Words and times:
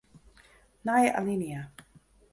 Nije 0.91 1.13
alinea. 1.21 1.63